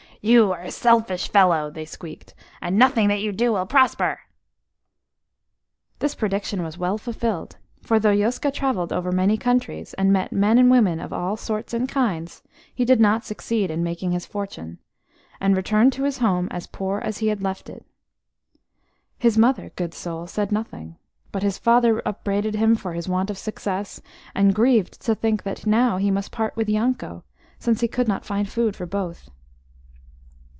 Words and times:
"You 0.23 0.51
are 0.51 0.61
a 0.61 0.69
selfish 0.69 1.29
fellow," 1.29 1.71
they 1.71 1.83
squeaked, 1.83 2.35
"and 2.61 2.77
nothing 2.77 3.07
that 3.07 3.21
you 3.21 3.31
do 3.31 3.53
will 3.53 3.65
prosper." 3.65 4.19
This 5.97 6.13
prediction 6.13 6.61
was 6.61 6.77
well 6.77 6.99
fulfilled, 6.99 7.57
for 7.81 7.99
though 7.99 8.13
Yoska 8.13 8.51
travelled 8.53 8.93
over 8.93 9.11
many 9.11 9.35
countries, 9.35 9.95
and 9.95 10.13
met 10.13 10.31
men 10.31 10.59
and 10.59 10.69
women 10.69 10.99
of 10.99 11.11
all 11.11 11.37
sorts 11.37 11.73
and 11.73 11.89
kinds, 11.89 12.43
he 12.71 12.85
did 12.85 12.99
not 12.99 13.25
succeed 13.25 13.71
in 13.71 13.81
making 13.81 14.11
his 14.11 14.27
fortune, 14.27 14.77
and 15.39 15.57
returned 15.57 15.91
to 15.93 16.03
his 16.03 16.19
home 16.19 16.47
as 16.51 16.67
poor 16.67 16.99
as 16.99 17.17
he 17.17 17.29
had 17.29 17.41
left 17.41 17.67
it. 17.67 17.83
His 19.17 19.39
mother, 19.39 19.71
good 19.75 19.95
soul, 19.95 20.27
said 20.27 20.51
nothing, 20.51 20.97
but 21.31 21.41
his 21.41 21.57
father 21.57 21.99
upbraided 22.05 22.53
him 22.53 22.75
for 22.75 22.93
his 22.93 23.09
want 23.09 23.31
of 23.31 23.39
success, 23.39 24.01
and 24.35 24.53
grieved 24.53 25.01
to 25.01 25.15
think 25.15 25.41
that 25.41 25.65
now 25.65 25.97
he 25.97 26.11
must 26.11 26.29
part 26.31 26.55
with 26.55 26.69
Yanko, 26.69 27.23
since 27.57 27.81
he 27.81 27.87
could 27.87 28.07
not 28.07 28.23
find 28.23 28.47
food 28.47 28.75
for 28.75 28.85
both. 28.85 29.27